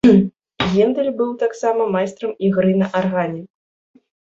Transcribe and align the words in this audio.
Гендэль 0.71 1.11
быў 1.21 1.29
таксама 1.43 1.83
майстрам 1.99 2.35
ігры 2.51 2.77
на 2.83 2.87
аргане. 3.05 3.41